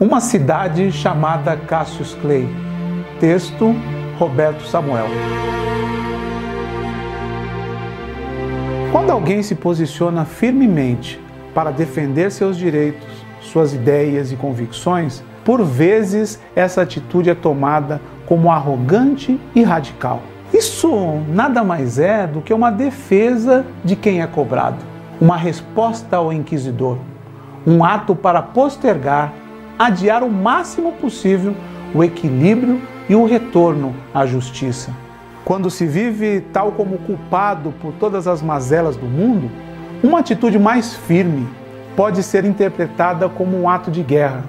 [0.00, 2.48] Uma cidade chamada Cassius Clay.
[3.20, 3.76] Texto
[4.18, 5.08] Roberto Samuel.
[8.90, 11.20] Quando alguém se posiciona firmemente
[11.54, 13.06] para defender seus direitos,
[13.42, 20.22] suas ideias e convicções, por vezes essa atitude é tomada como arrogante e radical.
[20.50, 24.78] Isso nada mais é do que uma defesa de quem é cobrado,
[25.20, 26.96] uma resposta ao inquisidor,
[27.66, 29.34] um ato para postergar
[29.80, 31.54] adiar o máximo possível
[31.94, 34.92] o equilíbrio e o retorno à justiça.
[35.42, 39.50] Quando se vive tal como culpado por todas as mazelas do mundo,
[40.02, 41.48] uma atitude mais firme
[41.96, 44.44] pode ser interpretada como um ato de guerra,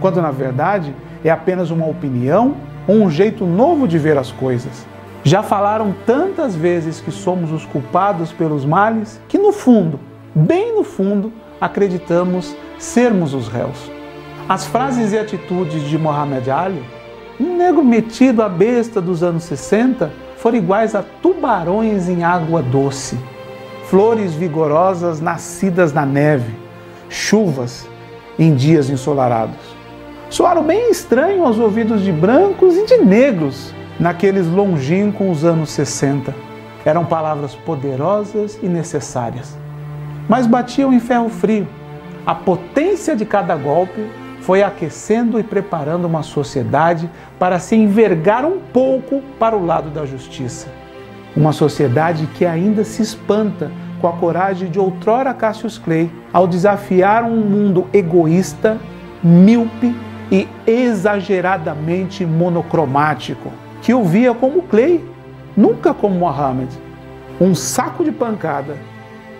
[0.00, 2.54] quando na verdade é apenas uma opinião
[2.86, 4.86] ou um jeito novo de ver as coisas.
[5.24, 9.98] Já falaram tantas vezes que somos os culpados pelos males que no fundo,
[10.32, 13.97] bem no fundo, acreditamos sermos os réus.
[14.48, 16.82] As frases e atitudes de Muhammad Ali,
[17.38, 23.18] um negro metido à besta dos anos 60, foram iguais a tubarões em água doce,
[23.90, 26.50] flores vigorosas nascidas na neve,
[27.10, 27.86] chuvas
[28.38, 29.76] em dias ensolarados.
[30.30, 36.34] Soaram bem estranho aos ouvidos de brancos e de negros naqueles longínquos anos 60.
[36.86, 39.58] Eram palavras poderosas e necessárias,
[40.26, 41.68] mas batiam em ferro frio.
[42.24, 44.08] A potência de cada golpe
[44.48, 50.06] foi aquecendo e preparando uma sociedade para se envergar um pouco para o lado da
[50.06, 50.68] justiça.
[51.36, 57.24] Uma sociedade que ainda se espanta com a coragem de outrora Cassius Clay ao desafiar
[57.24, 58.78] um mundo egoísta,
[59.22, 59.94] míope
[60.32, 65.04] e exageradamente monocromático, que o via como Clay,
[65.54, 66.74] nunca como Mohammed.
[67.38, 68.78] Um saco de pancada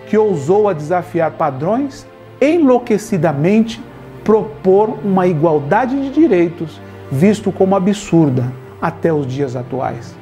[0.05, 2.05] que ousou a desafiar padrões
[2.39, 3.88] enlouquecidamente
[4.29, 6.79] propor uma igualdade de direitos,
[7.11, 10.15] visto como absurda até os dias atuais.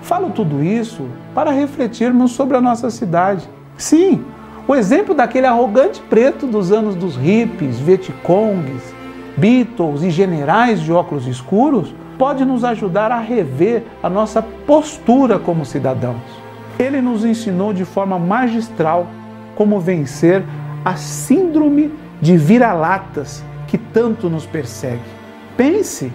[0.00, 3.48] Falo tudo isso para refletirmos sobre a nossa cidade.
[3.78, 4.24] Sim,
[4.66, 8.82] o exemplo daquele arrogante preto dos anos dos hippies, Vietcongs,
[9.36, 15.64] Beatles e generais de óculos escuros pode nos ajudar a rever a nossa postura como
[15.64, 16.16] cidadãos.
[16.80, 19.06] Ele nos ensinou de forma magistral
[19.54, 20.42] como vencer
[20.84, 25.00] a síndrome de vira-latas que tanto nos persegue.
[25.56, 26.12] Pense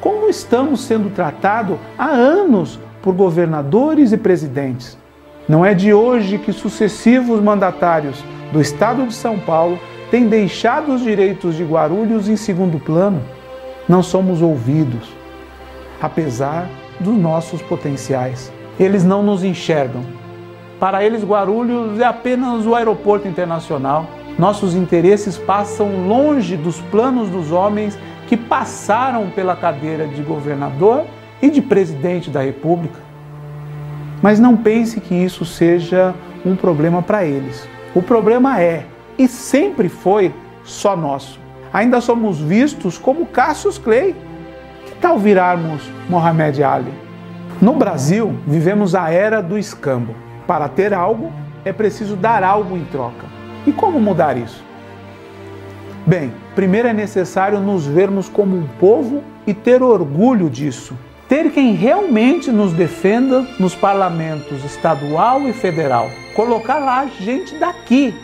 [0.00, 4.96] como estamos sendo tratados há anos por governadores e presidentes.
[5.46, 9.78] Não é de hoje que sucessivos mandatários do estado de São Paulo
[10.10, 13.20] têm deixado os direitos de Guarulhos em segundo plano.
[13.86, 15.06] Não somos ouvidos,
[16.00, 16.66] apesar
[16.98, 18.50] dos nossos potenciais.
[18.80, 20.02] Eles não nos enxergam.
[20.80, 24.06] Para eles, Guarulhos é apenas o aeroporto internacional
[24.38, 31.04] nossos interesses passam longe dos planos dos homens que passaram pela cadeira de governador
[31.40, 32.98] e de presidente da República.
[34.20, 36.14] Mas não pense que isso seja
[36.44, 37.66] um problema para eles.
[37.94, 38.84] O problema é,
[39.18, 41.38] e sempre foi, só nosso.
[41.72, 44.14] Ainda somos vistos como Cassius Clay.
[44.84, 46.92] Que tal virarmos Mohamed Ali?
[47.60, 50.14] No Brasil, vivemos a era do escambo.
[50.46, 51.32] Para ter algo,
[51.64, 53.35] é preciso dar algo em troca.
[53.66, 54.62] E como mudar isso?
[56.06, 60.96] Bem, primeiro é necessário nos vermos como um povo e ter orgulho disso.
[61.28, 66.08] Ter quem realmente nos defenda nos parlamentos estadual e federal.
[66.36, 68.14] Colocar lá gente daqui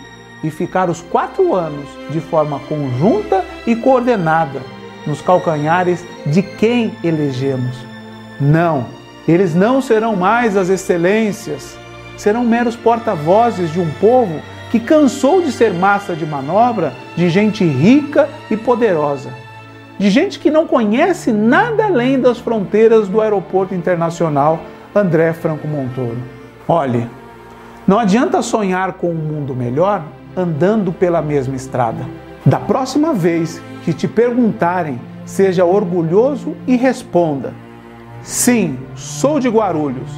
[0.44, 4.60] e ficar os quatro anos de forma conjunta e coordenada
[5.04, 7.76] nos calcanhares de quem elegemos.
[8.40, 8.86] Não,
[9.26, 11.76] eles não serão mais as excelências,
[12.16, 14.40] serão meros porta-vozes de um povo
[14.72, 19.28] que cansou de ser massa de manobra de gente rica e poderosa,
[19.98, 24.60] de gente que não conhece nada além das fronteiras do aeroporto internacional
[24.94, 26.16] André Franco Montoro.
[26.66, 27.06] Olhe,
[27.86, 30.02] não adianta sonhar com um mundo melhor
[30.34, 32.06] andando pela mesma estrada.
[32.46, 37.52] Da próxima vez que te perguntarem, seja orgulhoso e responda:
[38.22, 40.10] Sim, sou de Guarulhos.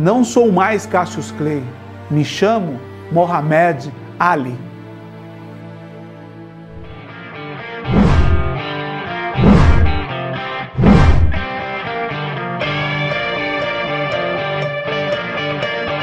[0.00, 1.62] Não sou mais Cassius Clay.
[2.10, 2.80] Me chamo
[3.12, 4.69] Mohamed Ali.